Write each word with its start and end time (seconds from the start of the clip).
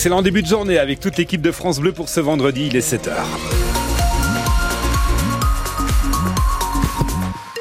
excellent 0.00 0.22
début 0.22 0.40
de 0.40 0.46
journée 0.46 0.78
avec 0.78 0.98
toute 0.98 1.18
l'équipe 1.18 1.42
de 1.42 1.52
France 1.52 1.78
Bleu 1.78 1.92
pour 1.92 2.08
ce 2.08 2.20
vendredi, 2.20 2.68
il 2.68 2.74
est 2.74 2.94
7h. 2.94 3.69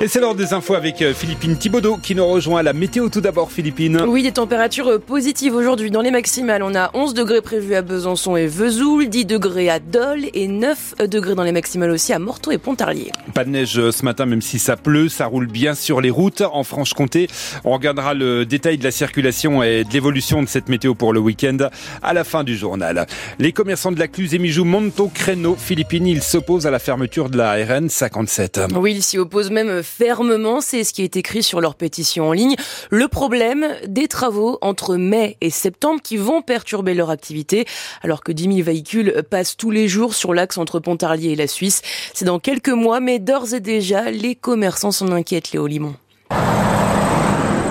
Et 0.01 0.07
c'est 0.07 0.21
l'heure 0.21 0.33
des 0.33 0.53
infos 0.53 0.75
avec 0.75 1.01
euh, 1.01 1.13
Philippine 1.13 1.57
Thibaudot 1.57 1.97
qui 1.97 2.15
nous 2.15 2.25
rejoint 2.25 2.61
à 2.61 2.63
la 2.63 2.71
météo 2.71 3.09
tout 3.09 3.19
d'abord 3.19 3.51
Philippine. 3.51 4.01
Oui, 4.07 4.23
des 4.23 4.31
températures 4.31 4.87
euh, 4.87 4.97
positives 4.97 5.53
aujourd'hui 5.53 5.91
dans 5.91 5.99
les 5.99 6.09
maximales. 6.09 6.63
On 6.63 6.73
a 6.73 6.89
11 6.93 7.13
degrés 7.13 7.41
prévus 7.41 7.75
à 7.75 7.81
Besançon 7.81 8.37
et 8.37 8.47
Vesoul, 8.47 9.09
10 9.09 9.25
degrés 9.25 9.69
à 9.69 9.79
Dole 9.79 10.27
et 10.33 10.47
9 10.47 10.95
degrés 11.09 11.35
dans 11.35 11.43
les 11.43 11.51
maximales 11.51 11.91
aussi 11.91 12.13
à 12.13 12.19
Morteau 12.19 12.51
et 12.51 12.57
Pontarlier. 12.57 13.11
Pas 13.33 13.43
de 13.43 13.49
neige 13.49 13.77
euh, 13.77 13.91
ce 13.91 14.05
matin 14.05 14.25
même 14.25 14.41
si 14.41 14.57
ça 14.57 14.77
pleut, 14.77 15.09
ça 15.09 15.25
roule 15.25 15.47
bien 15.47 15.73
sur 15.73 15.99
les 15.99 16.11
routes 16.11 16.43
en 16.49 16.63
Franche-Comté. 16.63 17.27
On 17.65 17.73
regardera 17.73 18.13
le 18.13 18.45
détail 18.45 18.77
de 18.77 18.85
la 18.85 18.91
circulation 18.91 19.63
et 19.63 19.83
de 19.83 19.91
l'évolution 19.91 20.41
de 20.41 20.47
cette 20.47 20.69
météo 20.69 20.95
pour 20.95 21.11
le 21.11 21.19
week-end 21.19 21.57
à 22.01 22.13
la 22.13 22.23
fin 22.23 22.45
du 22.45 22.55
journal. 22.55 23.05
Les 23.37 23.51
commerçants 23.51 23.91
de 23.91 23.99
la 23.99 24.07
Cluse 24.07 24.33
et 24.33 24.39
Mijou 24.39 24.63
montent 24.63 25.01
au 25.01 25.09
créneau. 25.09 25.57
Philippine, 25.59 26.07
ils 26.07 26.23
s'opposent 26.23 26.67
à 26.67 26.71
la 26.71 26.79
fermeture 26.79 27.29
de 27.29 27.37
la 27.37 27.55
RN 27.65 27.89
57. 27.89 28.61
Oui, 28.77 28.93
ils 28.95 29.03
s'y 29.03 29.17
opposent 29.17 29.51
même 29.51 29.83
fermement. 29.89 30.61
C'est 30.61 30.83
ce 30.83 30.93
qui 30.93 31.03
est 31.03 31.17
écrit 31.17 31.43
sur 31.43 31.59
leur 31.59 31.75
pétition 31.75 32.29
en 32.29 32.31
ligne. 32.31 32.55
Le 32.89 33.07
problème 33.07 33.67
des 33.87 34.07
travaux 34.07 34.57
entre 34.61 34.95
mai 34.95 35.37
et 35.41 35.49
septembre 35.49 36.01
qui 36.01 36.17
vont 36.17 36.41
perturber 36.41 36.93
leur 36.93 37.09
activité 37.09 37.65
alors 38.01 38.23
que 38.23 38.31
10 38.31 38.43
000 38.43 38.63
véhicules 38.63 39.23
passent 39.29 39.57
tous 39.57 39.71
les 39.71 39.87
jours 39.87 40.13
sur 40.13 40.33
l'axe 40.33 40.57
entre 40.57 40.79
Pontarlier 40.79 41.31
et 41.31 41.35
la 41.35 41.47
Suisse. 41.47 41.81
C'est 42.13 42.25
dans 42.25 42.39
quelques 42.39 42.69
mois, 42.69 42.99
mais 42.99 43.19
d'ores 43.19 43.53
et 43.53 43.59
déjà, 43.59 44.11
les 44.11 44.35
commerçants 44.35 44.91
s'en 44.91 45.11
inquiètent, 45.11 45.51
Léo 45.51 45.67
Limon. 45.67 45.95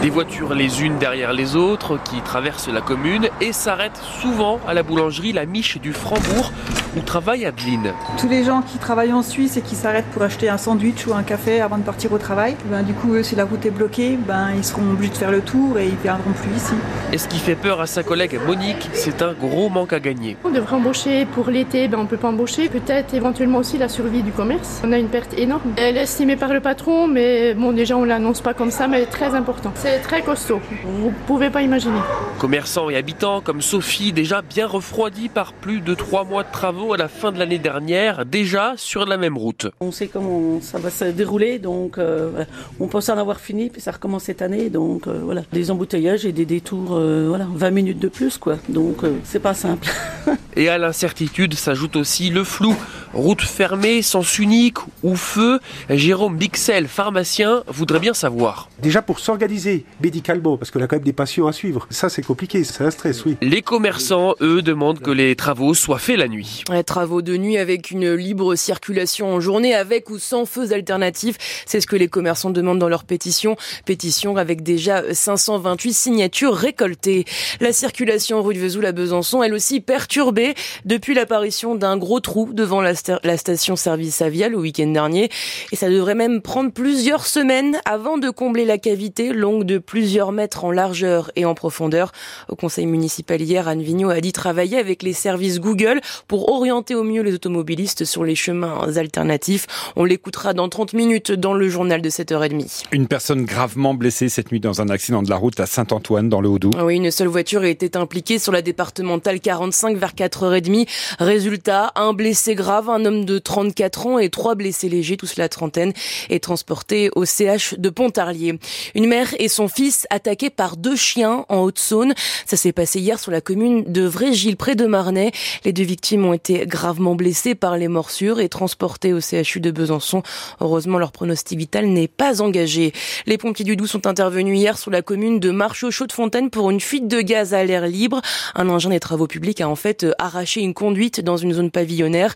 Des 0.02 0.10
voitures 0.10 0.54
les 0.54 0.84
unes 0.84 0.96
derrière 0.98 1.32
les 1.32 1.56
autres 1.56 1.98
qui 2.04 2.20
traversent 2.20 2.68
la 2.68 2.80
commune 2.80 3.28
et 3.40 3.52
s'arrêtent 3.52 4.00
souvent 4.20 4.60
à 4.68 4.72
la 4.72 4.84
boulangerie 4.84 5.32
La 5.32 5.44
Miche 5.44 5.80
du 5.80 5.92
Frambourg 5.92 6.52
où 6.96 7.00
travaille 7.00 7.44
Adeline. 7.44 7.92
Tous 8.18 8.28
les 8.28 8.44
gens 8.44 8.62
qui 8.62 8.78
travaillent 8.78 9.12
en 9.12 9.22
Suisse 9.22 9.56
et 9.56 9.60
qui 9.60 9.74
s'arrêtent 9.74 10.06
pour 10.06 10.22
acheter 10.22 10.48
un 10.48 10.56
sandwich 10.56 11.06
ou 11.06 11.14
un 11.14 11.22
café 11.22 11.60
avant 11.60 11.78
de 11.78 11.82
partir 11.82 12.12
au 12.12 12.18
travail, 12.18 12.56
ben, 12.66 12.82
du 12.82 12.94
coup, 12.94 13.14
eux, 13.14 13.22
si 13.22 13.36
la 13.36 13.44
route 13.44 13.64
est 13.66 13.70
bloquée, 13.70 14.16
ben, 14.16 14.50
ils 14.56 14.64
seront 14.64 14.82
obligés 14.90 15.12
de 15.12 15.16
faire 15.16 15.30
le 15.30 15.40
tour 15.40 15.78
et 15.78 15.86
ils 15.86 15.92
ne 15.92 16.02
viendront 16.02 16.32
plus 16.32 16.56
ici. 16.56 16.74
Et 17.12 17.18
ce 17.18 17.28
qui 17.28 17.38
fait 17.38 17.56
peur 17.56 17.80
à 17.80 17.86
sa 17.86 18.02
collègue 18.02 18.38
Monique, 18.46 18.88
c'est 18.92 19.20
un 19.22 19.32
gros 19.32 19.68
manque 19.68 19.92
à 19.92 20.00
gagner. 20.00 20.36
On 20.44 20.50
devrait 20.50 20.76
embaucher 20.76 21.26
pour 21.26 21.50
l'été, 21.50 21.88
ben, 21.88 21.98
on 21.98 22.02
ne 22.04 22.08
peut 22.08 22.16
pas 22.16 22.28
embaucher. 22.28 22.68
Peut-être 22.68 23.14
éventuellement 23.14 23.58
aussi 23.58 23.78
la 23.78 23.88
survie 23.88 24.22
du 24.22 24.32
commerce. 24.32 24.80
On 24.84 24.92
a 24.92 24.98
une 24.98 25.08
perte 25.08 25.34
énorme. 25.36 25.72
Elle 25.76 25.96
est 25.96 26.02
estimée 26.02 26.36
par 26.36 26.52
le 26.52 26.60
patron, 26.60 27.06
mais 27.06 27.54
bon, 27.54 27.72
déjà, 27.72 27.96
on 27.96 28.02
ne 28.02 28.06
l'annonce 28.06 28.40
pas 28.40 28.54
comme 28.54 28.70
ça, 28.70 28.88
mais 28.88 29.04
très 29.06 29.34
important. 29.34 29.72
C'est 29.74 29.87
très 30.02 30.22
costaud. 30.22 30.60
Vous 30.84 31.12
pouvez 31.26 31.50
pas 31.50 31.62
imaginer. 31.62 31.98
Commerçants 32.38 32.90
et 32.90 32.96
habitants 32.96 33.40
comme 33.40 33.62
Sophie, 33.62 34.12
déjà 34.12 34.42
bien 34.42 34.66
refroidis 34.66 35.28
par 35.28 35.52
plus 35.52 35.80
de 35.80 35.94
trois 35.94 36.24
mois 36.24 36.44
de 36.44 36.52
travaux 36.52 36.92
à 36.92 36.96
la 36.96 37.08
fin 37.08 37.32
de 37.32 37.38
l'année 37.38 37.58
dernière, 37.58 38.26
déjà 38.26 38.74
sur 38.76 39.06
la 39.06 39.16
même 39.16 39.36
route. 39.36 39.66
On 39.80 39.90
sait 39.90 40.08
comment 40.08 40.60
ça 40.60 40.78
va 40.78 40.90
se 40.90 41.04
dérouler, 41.06 41.58
donc 41.58 41.98
euh, 41.98 42.44
on 42.80 42.86
pense 42.86 43.08
en 43.08 43.16
avoir 43.16 43.40
fini, 43.40 43.70
puis 43.70 43.80
ça 43.80 43.92
recommence 43.92 44.24
cette 44.24 44.42
année, 44.42 44.68
donc 44.70 45.06
euh, 45.06 45.20
voilà. 45.24 45.42
Des 45.52 45.70
embouteillages 45.70 46.26
et 46.26 46.32
des 46.32 46.44
détours, 46.44 46.96
euh, 46.96 47.26
voilà, 47.28 47.46
20 47.50 47.70
minutes 47.70 47.98
de 47.98 48.08
plus, 48.08 48.38
quoi. 48.38 48.58
Donc 48.68 49.02
c'est 49.24 49.40
pas 49.40 49.54
simple. 49.54 49.88
et 50.56 50.68
à 50.68 50.78
l'incertitude 50.78 51.54
s'ajoute 51.54 51.96
aussi 51.96 52.30
le 52.30 52.44
flou. 52.44 52.76
Route 53.14 53.42
fermée, 53.42 54.02
sens 54.02 54.38
unique 54.38 54.78
ou 55.02 55.16
feu 55.16 55.60
Jérôme 55.88 56.36
Bixel, 56.36 56.88
pharmacien, 56.88 57.64
voudrait 57.66 58.00
bien 58.00 58.14
savoir. 58.14 58.68
Déjà 58.82 59.02
pour 59.02 59.18
s'organiser 59.18 59.84
médicalement, 60.02 60.56
parce 60.56 60.70
qu'on 60.70 60.80
a 60.82 60.86
quand 60.86 60.96
même 60.96 61.04
des 61.04 61.12
patients 61.12 61.46
à 61.46 61.52
suivre, 61.52 61.86
ça 61.90 62.08
c'est 62.08 62.22
compliqué, 62.22 62.64
c'est 62.64 62.84
un 62.84 62.90
stress, 62.90 63.24
oui. 63.24 63.36
Les 63.40 63.62
commerçants, 63.62 64.34
eux, 64.40 64.62
demandent 64.62 65.00
que 65.00 65.10
les 65.10 65.34
travaux 65.36 65.74
soient 65.74 65.98
faits 65.98 66.18
la 66.18 66.28
nuit. 66.28 66.64
Les 66.70 66.84
travaux 66.84 67.22
de 67.22 67.36
nuit 67.36 67.56
avec 67.56 67.90
une 67.90 68.12
libre 68.14 68.54
circulation 68.56 69.34
en 69.34 69.40
journée, 69.40 69.74
avec 69.74 70.10
ou 70.10 70.18
sans 70.18 70.44
feux 70.44 70.72
alternatifs, 70.72 71.64
c'est 71.66 71.80
ce 71.80 71.86
que 71.86 71.96
les 71.96 72.08
commerçants 72.08 72.50
demandent 72.50 72.78
dans 72.78 72.88
leur 72.88 73.04
pétition. 73.04 73.56
Pétition 73.86 74.36
avec 74.36 74.62
déjà 74.62 75.14
528 75.14 75.92
signatures 75.92 76.54
récoltées. 76.54 77.24
La 77.60 77.72
circulation 77.72 78.42
rue 78.42 78.54
de 78.54 78.60
Vesoul 78.60 78.86
à 78.86 78.92
Besançon, 78.92 79.42
elle 79.42 79.54
aussi 79.54 79.80
perturbée 79.80 80.54
depuis 80.84 81.14
l'apparition 81.14 81.74
d'un 81.74 81.96
gros 81.96 82.20
trou 82.20 82.52
devant 82.52 82.80
la 82.80 82.94
la 83.22 83.36
station 83.36 83.76
service 83.76 84.22
Avia 84.22 84.48
le 84.48 84.56
week-end 84.56 84.88
dernier. 84.88 85.30
Et 85.72 85.76
ça 85.76 85.88
devrait 85.88 86.14
même 86.14 86.40
prendre 86.40 86.70
plusieurs 86.70 87.26
semaines 87.26 87.78
avant 87.84 88.18
de 88.18 88.30
combler 88.30 88.64
la 88.64 88.78
cavité 88.78 89.32
longue 89.32 89.64
de 89.64 89.78
plusieurs 89.78 90.32
mètres 90.32 90.64
en 90.64 90.70
largeur 90.70 91.30
et 91.36 91.44
en 91.44 91.54
profondeur. 91.54 92.12
Au 92.48 92.56
conseil 92.56 92.86
municipal 92.86 93.40
hier, 93.40 93.68
Anne 93.68 93.82
Vigneault 93.82 94.10
a 94.10 94.20
dit 94.20 94.32
travailler 94.32 94.78
avec 94.78 95.02
les 95.02 95.12
services 95.12 95.60
Google 95.60 96.00
pour 96.26 96.50
orienter 96.50 96.94
au 96.94 97.04
mieux 97.04 97.22
les 97.22 97.34
automobilistes 97.34 98.04
sur 98.04 98.24
les 98.24 98.34
chemins 98.34 98.96
alternatifs. 98.96 99.66
On 99.96 100.04
l'écoutera 100.04 100.54
dans 100.54 100.68
30 100.68 100.92
minutes 100.92 101.32
dans 101.32 101.54
le 101.54 101.68
journal 101.68 102.02
de 102.02 102.10
7h30. 102.10 102.84
Une 102.92 103.06
personne 103.06 103.44
gravement 103.44 103.94
blessée 103.94 104.28
cette 104.28 104.52
nuit 104.52 104.60
dans 104.60 104.80
un 104.80 104.88
accident 104.88 105.22
de 105.22 105.30
la 105.30 105.36
route 105.36 105.58
à 105.60 105.66
Saint-Antoine 105.66 106.28
dans 106.28 106.40
le 106.40 106.48
Haut-Doubs. 106.48 106.74
Oui, 106.82 106.96
une 106.96 107.10
seule 107.10 107.28
voiture 107.28 107.64
était 107.64 107.96
impliquée 107.96 108.38
sur 108.38 108.52
la 108.52 108.62
départementale 108.62 109.40
45 109.40 109.96
vers 109.96 110.14
4h30. 110.14 110.88
Résultat, 111.18 111.92
un 111.96 112.12
blessé 112.12 112.54
grave 112.54 112.87
un 112.90 113.04
homme 113.04 113.24
de 113.24 113.38
34 113.38 114.06
ans 114.06 114.18
et 114.18 114.30
trois 114.30 114.54
blessés 114.54 114.88
légers, 114.88 115.16
tous 115.16 115.36
la 115.36 115.48
trentaine, 115.48 115.92
est 116.30 116.42
transporté 116.42 117.10
au 117.14 117.24
CH 117.24 117.74
de 117.78 117.90
Pontarlier. 117.90 118.58
Une 118.94 119.06
mère 119.06 119.28
et 119.38 119.48
son 119.48 119.68
fils 119.68 120.06
attaqués 120.10 120.50
par 120.50 120.76
deux 120.76 120.96
chiens 120.96 121.44
en 121.48 121.58
Haute-Saône. 121.60 122.14
Ça 122.46 122.56
s'est 122.56 122.72
passé 122.72 123.00
hier 123.00 123.18
sur 123.18 123.30
la 123.30 123.40
commune 123.40 123.84
de 123.84 124.02
Vrégil, 124.02 124.56
près 124.56 124.74
de 124.74 124.86
Marnay. 124.86 125.32
Les 125.64 125.72
deux 125.72 125.84
victimes 125.84 126.24
ont 126.24 126.32
été 126.32 126.66
gravement 126.66 127.14
blessées 127.14 127.54
par 127.54 127.76
les 127.76 127.88
morsures 127.88 128.40
et 128.40 128.48
transportées 128.48 129.12
au 129.12 129.20
CHU 129.20 129.60
de 129.60 129.70
Besançon. 129.70 130.22
Heureusement, 130.60 130.98
leur 130.98 131.12
pronostic 131.12 131.58
vital 131.58 131.86
n'est 131.86 132.08
pas 132.08 132.42
engagé. 132.42 132.92
Les 133.26 133.38
pompiers 133.38 133.64
du 133.64 133.76
Doubs 133.76 133.86
sont 133.86 134.06
intervenus 134.06 134.58
hier 134.58 134.78
sur 134.78 134.90
la 134.90 135.02
commune 135.02 135.40
de 135.40 135.50
Marchaux-Chaude-Fontaine 135.50 136.50
pour 136.50 136.70
une 136.70 136.80
fuite 136.80 137.08
de 137.08 137.20
gaz 137.20 137.54
à 137.54 137.64
l'air 137.64 137.86
libre. 137.86 138.20
Un 138.54 138.68
engin 138.68 138.90
des 138.90 139.00
travaux 139.00 139.26
publics 139.26 139.60
a 139.60 139.68
en 139.68 139.76
fait 139.76 140.06
arraché 140.18 140.60
une 140.60 140.74
conduite 140.74 141.20
dans 141.20 141.36
une 141.36 141.52
zone 141.52 141.70
pavillonnaire. 141.70 142.34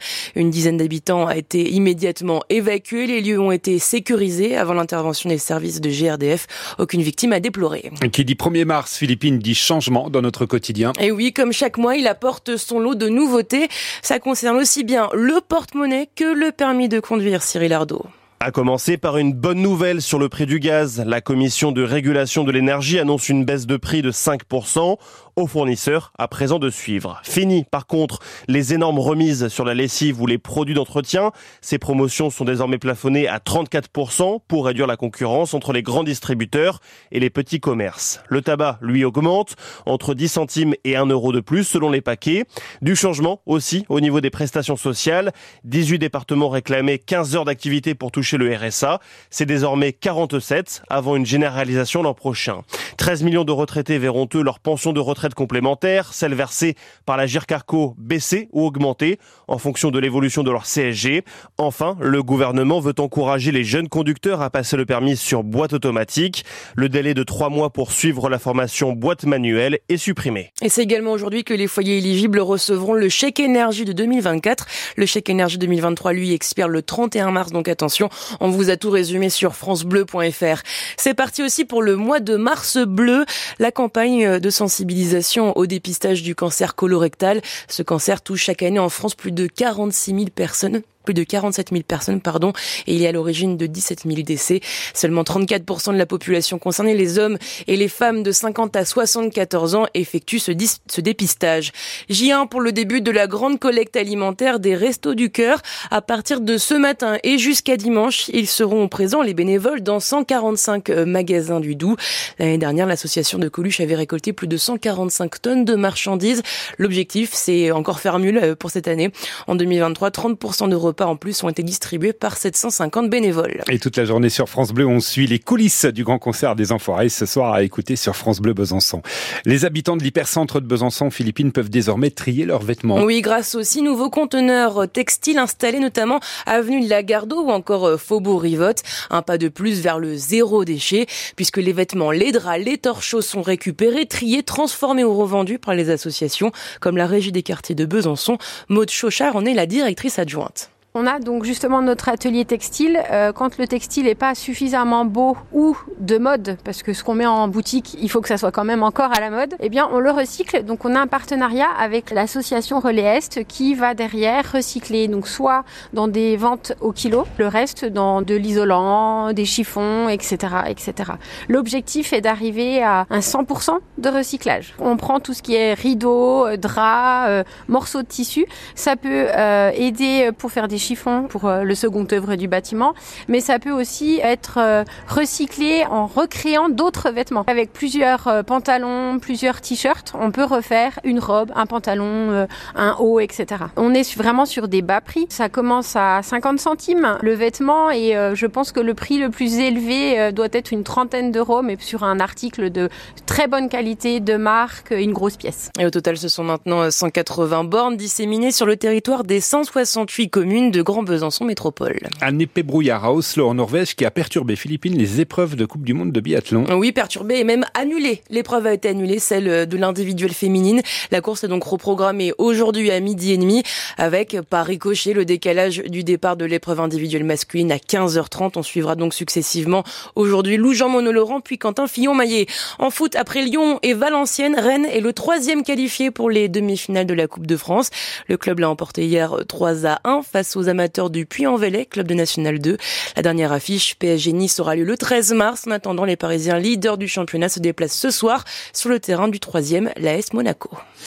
Dizaine 0.51 0.77
d'habitants 0.77 1.27
a 1.27 1.37
été 1.37 1.71
immédiatement 1.71 2.43
évacuée. 2.49 3.07
Les 3.07 3.21
lieux 3.21 3.41
ont 3.41 3.53
été 3.53 3.79
sécurisés 3.79 4.57
avant 4.57 4.75
l'intervention 4.75 5.29
des 5.31 5.39
services 5.39 5.81
de 5.81 5.91
GRDF. 5.91 6.47
Aucune 6.79 7.03
victime 7.03 7.33
a 7.33 7.41
déploré. 7.41 7.91
Qui 8.13 8.25
dit 8.25 8.35
1er 8.35 8.65
mars, 8.65 8.97
Philippines 8.97 9.39
dit 9.39 9.55
changement 9.55 10.11
dans 10.11 10.23
notre 10.23 10.47
quotidien. 10.47 10.93
Et 11.01 11.11
oui, 11.11 11.33
comme 11.33 11.53
chaque 11.53 11.79
mois, 11.79 11.97
il 11.97 12.07
apporte 12.07 12.57
son 12.57 12.79
lot 12.79 12.95
de 12.95 13.09
nouveautés. 13.09 13.69
Ça 14.03 14.19
concerne 14.19 14.57
aussi 14.57 14.85
bien 14.85 15.09
le 15.13 15.41
porte-monnaie 15.47 16.09
que 16.15 16.25
le 16.25 16.53
permis 16.53 16.89
de 16.89 17.01
conduire, 17.01 17.43
Cyril 17.43 17.73
Ardo. 17.73 18.07
A 18.45 18.51
commencer 18.51 18.97
par 18.97 19.19
une 19.19 19.35
bonne 19.35 19.63
nouvelle 19.63 20.03
sur 20.03 20.19
le 20.19 20.29
prix 20.29 20.47
du 20.47 20.59
gaz. 20.59 21.01
La 21.07 21.21
commission 21.21 21.71
de 21.71 21.81
régulation 21.85 22.43
de 22.43 22.51
l'énergie 22.51 22.99
annonce 22.99 23.29
une 23.29 23.45
baisse 23.45 23.69
de 23.69 23.77
prix 23.77 24.03
de 24.03 24.11
5% 24.11 24.97
aux 25.37 25.47
fournisseurs 25.47 26.13
à 26.19 26.29
présent 26.29 26.59
de 26.59 26.71
suivre. 26.71 27.21
Fini 27.23 27.65
par 27.71 27.87
contre 27.87 28.19
les 28.49 28.75
énormes 28.75 28.99
remises 28.99 29.49
sur 29.49 29.65
la 29.65 29.75
lessive 29.75 30.21
ou 30.21 30.27
les 30.27 30.39
produits 30.39 30.75
d'entretien. 30.75 31.33
Ces 31.61 31.79
promotions 31.79 32.31
sont 32.31 32.45
désormais 32.45 32.79
plafonnées 32.79 33.29
à 33.29 33.39
34% 33.39 34.41
pour 34.47 34.67
réduire 34.67 34.87
la 34.87 34.97
concurrence 34.97 35.55
entre 35.55 35.73
les 35.73 35.83
grands 35.83 36.05
distributeurs 36.05 36.81
et 37.11 37.21
les 37.21 37.31
petits 37.31 37.61
commerces. 37.61 38.21
Le 38.29 38.43
tabac, 38.43 38.79
lui, 38.83 39.05
augmente 39.05 39.57
entre 39.87 40.15
10 40.15 40.29
centimes 40.29 40.75
et 40.85 40.97
1 40.97 41.07
euro 41.07 41.33
de 41.33 41.41
plus 41.41 41.65
selon 41.65 41.91
les 41.91 42.01
paquets. 42.01 42.45
Du 42.83 42.97
changement 42.97 43.41
aussi 43.47 43.85
au 43.89 44.01
niveau 44.01 44.21
des 44.21 44.31
prestations 44.31 44.77
sociales. 44.77 45.33
18 45.65 45.99
départements 45.99 46.49
réclamaient 46.49 46.99
15 46.99 47.37
heures 47.37 47.45
d'activité 47.45 47.95
pour 47.95 48.13
toucher 48.13 48.37
le 48.37 48.55
RSA. 48.55 49.01
C'est 49.31 49.47
désormais 49.47 49.93
47 49.93 50.83
avant 50.89 51.17
une 51.17 51.27
généralisation 51.27 52.03
l'an 52.03 52.15
prochain. 52.15 52.63
13 52.99 53.23
millions 53.23 53.45
de 53.45 53.53
retraités 53.53 53.99
verront 53.99 54.29
eux 54.35 54.43
leur 54.43 54.61
pension 54.61 54.93
de 54.93 55.01
retraite 55.01 55.22
complémentaire, 55.31 56.13
celle 56.13 56.35
versée 56.35 56.75
par 57.07 57.17
la 57.17 57.27
GIRCARCO 57.27 57.95
baissée 57.99 58.49
ou 58.53 58.67
augmentée 58.67 59.19
en 59.49 59.59
fonction 59.59 59.91
de 59.91 59.99
l'évolution 59.99 60.43
de 60.43 60.51
leur 60.51 60.65
CSG. 60.65 61.25
Enfin, 61.59 61.97
le 62.01 62.23
gouvernement 62.23 62.81
veut 62.81 62.95
encourager 62.99 63.53
les 63.53 63.65
jeunes 63.65 63.89
conducteurs 63.89 64.43
à 64.43 64.51
passer 64.51 64.77
le 64.77 64.87
permis 64.87 65.17
sur 65.17 65.43
boîte 65.43 65.73
automatique. 65.73 66.45
Le 66.75 66.89
délai 66.89 67.15
de 67.15 67.23
trois 67.23 67.49
mois 67.49 67.71
pour 67.71 67.93
suivre 67.93 68.29
la 68.29 68.39
formation 68.39 68.93
boîte 68.93 69.25
manuelle 69.25 69.79
est 69.89 69.97
supprimé. 69.97 70.53
Et 70.63 70.69
c'est 70.69 70.83
également 70.83 71.13
aujourd'hui 71.13 71.45
que 71.45 71.55
les 71.55 71.67
foyers 71.67 71.99
éligibles 71.99 72.41
recevront 72.41 72.95
le 72.95 73.09
chèque 73.09 73.41
énergie 73.41 73.85
de 73.85 73.93
2024. 73.93 74.67
Le 74.97 75.07
chèque 75.07 75.29
énergie 75.31 75.59
2023, 75.59 76.13
lui, 76.13 76.33
expire 76.33 76.69
le 76.69 76.83
31 76.83 77.31
mars, 77.31 77.53
donc 77.53 77.69
attention, 77.69 78.09
on 78.41 78.49
vous 78.49 78.71
a 78.71 78.77
tout 78.77 78.91
résumé 78.91 79.29
sur 79.29 79.55
francebleu.fr. 79.55 80.63
C'est 80.97 81.15
parti 81.15 81.43
aussi 81.43 81.65
pour 81.65 81.83
le 81.83 81.97
mois 81.97 82.21
de 82.21 82.37
mars 82.37 82.79
bleu, 82.79 83.25
la 83.59 83.71
campagne 83.71 84.39
de 84.39 84.51
sensibilisation 84.51 85.12
au 85.55 85.67
dépistage 85.67 86.23
du 86.23 86.35
cancer 86.35 86.75
colorectal. 86.75 87.41
Ce 87.69 87.83
cancer 87.83 88.23
touche 88.23 88.45
chaque 88.45 88.63
année 88.63 88.79
en 88.79 88.89
France 88.89 89.15
plus 89.15 89.33
de 89.33 89.47
46 89.47 90.11
000 90.13 90.25
personnes. 90.35 90.83
Plus 91.05 91.15
de 91.15 91.25
47 91.25 91.71
000 91.71 91.83
personnes, 91.83 92.21
pardon, 92.21 92.53
et 92.87 92.95
il 92.95 93.03
est 93.03 93.09
à 93.09 93.13
l'origine 93.13 93.57
de 93.57 93.67
17 93.67 94.03
000 94.07 94.23
décès. 94.23 94.61
Seulement 94.95 95.23
34% 95.23 95.93
de 95.93 95.99
la 95.99 96.07
population 96.07 96.59
concernée, 96.59 96.95
les 96.95 97.19
hommes 97.19 97.39
et 97.67 97.77
les 97.77 97.89
femmes 97.89 98.23
de 98.23 98.33
50 98.33 98.77
à 98.77 98.85
74 98.85 99.75
ans, 99.75 99.87
effectuent 99.95 100.39
ce, 100.39 100.53
ce 100.89 101.01
dépistage. 101.01 101.73
J1 102.11 102.49
pour 102.49 102.61
le 102.61 102.73
début 102.73 103.01
de 103.01 103.11
la 103.11 103.27
grande 103.27 103.59
collecte 103.59 103.97
alimentaire 103.97 104.61
des 104.61 104.75
Restos 104.75 105.15
du 105.15 105.31
Cœur. 105.31 105.61
À 105.91 106.01
partir 106.01 106.41
de 106.41 106.57
ce 106.57 106.75
matin 106.75 107.19
et 107.23 107.39
jusqu'à 107.39 107.77
dimanche, 107.77 108.29
ils 108.33 108.49
seront 108.49 108.89
présents, 108.89 109.23
les 109.23 109.35
bénévoles, 109.35 109.83
dans 109.83 110.01
145 110.01 110.91
euh, 110.91 111.05
magasins 111.07 111.61
du 111.61 111.75
Doubs. 111.75 111.97
L'année 112.39 112.59
dernière, 112.59 112.87
l'association 112.87 113.39
de 113.39 113.49
Coluche 113.49 113.81
avait 113.81 113.95
récolté 113.95 114.33
plus 114.33 114.49
de 114.49 114.57
145 114.57 115.43
tonnes 115.43 115.65
de 115.65 115.75
marchandises. 115.75 116.43
L'objectif, 116.79 117.31
c'est 117.33 117.71
encore 117.71 118.01
faire 118.01 118.19
mieux 118.19 118.55
pour 118.57 118.71
cette 118.71 118.89
année. 118.89 119.11
En 119.47 119.55
2023, 119.55 120.11
30% 120.11 120.69
de 120.69 120.75
en 121.01 121.17
plus 121.17 121.43
ont 121.43 121.49
été 121.49 121.63
distribués 121.63 122.13
par 122.13 122.37
750 122.37 123.11
bénévoles. 123.11 123.63
Et 123.71 123.79
toute 123.79 123.97
la 123.97 124.05
journée 124.05 124.29
sur 124.29 124.49
France 124.49 124.73
Bleu, 124.73 124.87
on 124.87 125.01
suit 125.01 125.27
les 125.27 125.39
coulisses 125.39 125.87
du 125.87 126.05
grand 126.05 126.19
concert 126.19 126.57
des 126.57 126.73
Enfoirés 126.73 127.09
ce 127.09 127.27
soir 127.27 127.53
à 127.53 127.63
écouter 127.63 127.97
sur 127.97 128.17
France 128.17 128.41
Bleu 128.41 128.53
Besançon. 128.53 129.03
Les 129.45 129.65
habitants 129.65 129.97
de 129.97 130.03
l'hypercentre 130.03 130.61
de 130.61 130.67
Besançon, 130.67 131.11
Philippines, 131.11 131.53
peuvent 131.53 131.71
désormais 131.71 132.11
trier 132.11 132.45
leurs 132.45 132.63
vêtements. 132.63 133.03
Oui, 133.03 133.21
grâce 133.21 133.55
aux 133.55 133.63
six 133.63 133.83
nouveaux 133.83 134.11
conteneurs 134.11 134.89
textiles 134.91 135.39
installés 135.39 135.81
notamment 135.81 136.21
avenue 136.47 136.85
de 136.85 136.89
la 136.89 137.03
Gardeau 137.03 137.43
ou 137.43 137.51
encore 137.51 138.01
Faubourg 138.01 138.43
Rivotte. 138.43 138.83
Un 139.11 139.23
pas 139.23 139.39
de 139.39 139.49
plus 139.49 139.81
vers 139.81 139.99
le 139.99 140.17
zéro 140.17 140.65
déchet 140.65 141.07
puisque 141.37 141.59
les 141.59 141.73
vêtements, 141.73 142.11
les 142.11 142.33
draps, 142.33 142.65
les 142.65 142.79
torchos 142.79 143.23
sont 143.23 143.43
récupérés, 143.43 144.07
triés, 144.07 144.43
transformés 144.43 145.05
ou 145.05 145.15
revendus 145.15 145.59
par 145.59 145.75
les 145.75 145.91
associations 145.91 146.53
comme 146.81 146.97
la 146.97 147.07
Régie 147.07 147.33
des 147.33 147.43
quartiers 147.43 147.75
de 147.75 147.85
Besançon. 147.85 148.39
Maude 148.69 148.91
Chauchard 148.91 149.37
en 149.37 149.45
est 149.45 149.55
la 149.55 149.67
directrice 149.67 150.19
adjointe. 150.19 150.71
On 150.95 151.07
a 151.07 151.21
donc 151.21 151.45
justement 151.45 151.81
notre 151.81 152.11
atelier 152.11 152.45
textile. 152.45 153.01
Euh, 153.11 153.33
quand 153.33 153.57
le 153.57 153.67
textile 153.67 154.05
n'est 154.05 154.15
pas 154.15 154.35
suffisamment 154.35 155.07
beau 155.07 155.39
ou 155.51 155.75
de 155.99 156.19
mode, 156.19 156.59
parce 156.65 156.83
que 156.83 156.93
ce 156.93 157.03
qu'on 157.03 157.15
met 157.15 157.25
en 157.25 157.49
boutique, 157.49 157.97
il 157.99 158.11
faut 158.11 158.21
que 158.21 158.29
ça 158.29 158.37
soit 158.37 158.53
quand 158.53 158.67
même 158.67 158.83
encore 158.83 159.11
à 159.11 159.19
la 159.19 159.31
mode, 159.31 159.55
eh 159.61 159.71
bien 159.71 159.89
on 159.91 160.01
le 160.01 160.11
recycle. 160.11 160.65
Donc 160.65 160.85
on 160.85 160.95
a 160.95 161.01
un 161.01 161.07
partenariat 161.07 161.69
avec 161.81 162.11
l'association 162.11 162.79
Relais 162.79 163.05
Est 163.05 163.43
qui 163.45 163.75
va 163.75 163.95
derrière 163.95 164.53
recycler, 164.53 165.09
donc 165.09 165.29
soit 165.29 165.65
dans 165.95 166.09
des 166.09 166.37
ventes 166.37 166.75
au 166.83 166.93
kilo, 166.93 167.25
le 167.39 167.47
reste 167.47 167.87
dans 167.87 168.21
de 168.21 168.35
l'isolant, 168.35 169.33
des 169.33 169.47
chiffons, 169.47 170.11
etc., 170.11 170.37
etc. 170.69 171.13
L'objectif 171.49 172.13
est 172.13 172.21
d'arriver 172.21 172.83
à 172.83 173.07
un 173.09 173.21
100% 173.21 173.79
de 173.97 174.09
recyclage. 174.11 174.75
On 174.79 174.99
prend 174.99 175.21
tout 175.21 175.33
ce 175.33 175.41
qui 175.41 175.55
est 175.55 175.73
rideaux, 175.73 176.55
draps, 176.59 177.29
euh, 177.31 177.45
morceaux 177.69 178.03
de 178.03 178.09
tissu. 178.09 178.45
Ça 178.75 178.97
peut 178.97 179.29
euh, 179.31 179.71
aider 179.75 180.29
pour 180.37 180.53
faire 180.53 180.69
des 180.69 180.82
chiffons 180.83 181.27
pour 181.29 181.47
euh, 181.47 181.63
le 181.63 181.75
second 181.75 182.07
œuvre 182.13 182.37
du 182.37 182.49
bâtiment, 182.49 182.95
mais 183.29 183.41
ça 183.41 183.59
peut 183.59 183.71
aussi 183.71 184.21
être 184.23 184.59
euh, 184.59 184.85
recyclé 185.09 185.85
en 185.89 186.07
recréant 186.07 186.69
d'autres 186.69 187.11
vêtements. 187.11 187.45
Avec 187.47 187.73
plusieurs 187.73 188.29
euh, 188.29 188.43
pantalons, 188.43 189.19
plusieurs 189.21 189.61
t-shirts, 189.61 190.13
on 190.19 190.31
peut 190.31 190.45
refaire 190.45 190.99
une 191.05 191.21
robe, 191.21 191.53
un 191.55 191.67
pantalon, 191.67 192.47
un 192.75 192.97
haut, 192.99 193.21
etc. 193.21 193.65
On 193.77 193.95
est 193.95 194.17
vraiment 194.17 194.47
sur 194.47 194.69
des 194.69 194.83
bas 194.83 195.01
prix. 195.01 195.27
Ça 195.29 195.49
commence 195.49 195.95
à 195.97 196.21
50 196.23 196.59
centimes 196.59 197.19
le 197.23 197.35
vêtement 197.35 197.91
et 197.91 198.15
je 198.35 198.47
pense 198.47 198.73
que 198.73 198.81
le 198.81 198.95
prix 198.95 199.19
le 199.19 199.31
plus 199.31 199.59
élevé 199.59 200.33
doit 200.33 200.49
être 200.53 200.73
une 200.73 200.83
trentaine 200.83 201.31
d'euros, 201.31 201.63
mais 201.63 201.77
sur 201.79 202.03
un 202.05 202.19
article 202.21 202.71
de 202.71 202.89
très 203.27 203.47
bonne 203.47 203.69
qualité, 203.69 204.21
de 204.21 204.37
marque, 204.37 204.91
une 204.91 205.13
grosse 205.13 205.37
pièce. 205.37 205.71
Et 205.79 205.87
au 205.87 205.91
total, 205.91 206.17
ce 206.17 206.29
sont 206.29 206.45
maintenant 206.45 206.91
180 206.91 207.65
bornes 207.65 207.97
disséminées 207.97 208.53
sur 208.53 208.67
le 208.67 208.77
territoire 208.77 209.25
des 209.25 209.41
168 209.41 210.31
communes 210.31 210.72
de 210.73 210.83
Grand 210.83 211.03
Besançon 211.03 211.45
Métropole. 211.45 212.01
Un 212.21 212.39
épais 212.39 212.63
brouillard 212.63 213.05
à 213.05 213.13
Oslo 213.13 213.49
en 213.49 213.55
Norvège 213.55 213.95
qui 213.95 214.05
a 214.05 214.11
perturbé 214.11 214.57
Philippines 214.57 214.97
les 214.97 215.21
épreuves 215.21 215.55
de 215.55 215.67
Coupe 215.67 215.85
du 215.85 215.95
Monde 215.95 216.11
de 216.11 216.21
biathlon. 216.21 216.65
Oui, 216.77 216.91
perturbé 216.93 217.39
et 217.39 217.45
même 217.45 217.65
annulé. 217.75 218.23
L'épreuve 218.31 218.67
a 218.67 218.73
été 218.73 218.89
annulée, 218.89 219.19
celle 219.19 219.69
de 219.69 219.77
l'individuel 219.77 220.33
féminine. 220.33 220.83
La 221.11 221.21
course 221.21 221.45
est 221.45 221.49
donc 221.49 221.63
reprogrammée 221.65 222.33
aujourd'hui 222.39 222.91
à 222.91 222.99
midi 223.01 223.33
et 223.33 223.39
demi 223.39 223.63
avec 223.99 224.37
par 224.49 224.67
ricochet 224.67 225.13
le 225.13 225.25
décalage 225.25 225.83
du 225.85 226.05
départ 226.05 226.37
de 226.37 226.45
l'épreuve 226.45 226.81
individuelle 226.81 227.25
masculine 227.25 227.71
à 227.71 227.77
15h30. 227.77 228.53
On 228.57 228.63
suivra 228.63 228.97
donc 228.97 229.15
successivement 229.15 229.85
aujourd'hui 230.15 230.57
Lou 230.57 230.73
Jean 230.73 230.89
Monod-Laurent 230.89 231.41
puis 231.41 231.59
Quentin 231.59 231.87
Fillon-Maillet. 231.87 232.47
En 232.79 232.91
foot, 232.91 233.15
après 233.15 233.43
Lyon 233.43 233.79
et 233.83 233.95
Valenciennes, 233.95 234.59
Rennes 234.59 234.87
est 234.87 235.01
le 235.01 235.13
troisième 235.13 235.63
qualifié 235.63 236.11
pour 236.11 236.31
les 236.31 236.49
demi-finales 236.49 237.07
de 237.07 237.15
la 237.15 237.27
Coupe 237.27 237.47
de 237.47 237.57
France. 237.57 237.91
Le 238.29 238.37
club 238.37 238.61
l'a 238.61 238.71
emporté 238.71 239.05
hier 239.07 239.37
3 239.47 239.87
à 239.87 240.01
1 240.05 240.23
face 240.23 240.57
amateurs 240.69 241.11
du 241.11 241.27
Puy-en-Velay, 241.27 241.87
club 241.87 242.07
de 242.07 242.15
National 242.15 242.59
2. 242.59 242.77
La 243.17 243.23
dernière 243.23 243.53
affiche 243.53 243.97
PSG 243.97 244.33
Nice 244.33 244.61
aura 244.61 244.77
lieu 244.77 244.85
le 244.85 244.97
13 244.97 245.33
mars. 245.33 245.67
En 245.67 245.71
attendant, 245.71 246.05
les 246.05 246.17
Parisiens 246.17 246.59
leaders 246.59 246.99
du 246.99 247.09
championnat 247.09 247.49
se 247.49 247.61
déplacent 247.61 247.99
ce 247.99 248.11
soir 248.11 248.45
sur 248.73 248.91
le 248.91 249.01
terrain 249.01 249.29
du 249.29 249.41
troisième, 249.41 249.91
l'AS 249.97 250.33
Monaco. 250.33 250.71